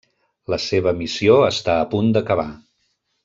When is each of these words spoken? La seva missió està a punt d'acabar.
La 0.53 0.57
seva 0.67 0.93
missió 1.01 1.35
està 1.51 1.77
a 1.81 1.85
punt 1.93 2.09
d'acabar. 2.17 2.47